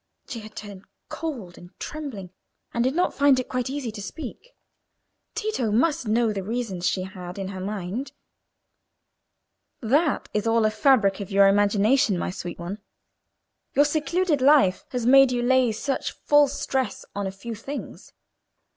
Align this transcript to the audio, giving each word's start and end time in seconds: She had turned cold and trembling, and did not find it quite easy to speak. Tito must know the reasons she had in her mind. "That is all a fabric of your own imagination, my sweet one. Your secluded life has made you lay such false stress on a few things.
She 0.27 0.39
had 0.39 0.55
turned 0.55 0.85
cold 1.09 1.59
and 1.59 1.77
trembling, 1.79 2.31
and 2.73 2.83
did 2.83 2.95
not 2.95 3.13
find 3.13 3.39
it 3.39 3.47
quite 3.47 3.69
easy 3.69 3.91
to 3.91 4.01
speak. 4.01 4.55
Tito 5.35 5.71
must 5.71 6.07
know 6.07 6.33
the 6.33 6.41
reasons 6.41 6.89
she 6.89 7.03
had 7.03 7.37
in 7.37 7.49
her 7.49 7.59
mind. 7.59 8.11
"That 9.79 10.27
is 10.33 10.47
all 10.47 10.65
a 10.65 10.71
fabric 10.71 11.19
of 11.19 11.29
your 11.29 11.43
own 11.43 11.51
imagination, 11.51 12.17
my 12.17 12.31
sweet 12.31 12.57
one. 12.57 12.79
Your 13.75 13.85
secluded 13.85 14.41
life 14.41 14.85
has 14.89 15.05
made 15.05 15.31
you 15.31 15.43
lay 15.43 15.71
such 15.71 16.13
false 16.25 16.59
stress 16.59 17.05
on 17.15 17.27
a 17.27 17.31
few 17.31 17.53
things. 17.53 18.11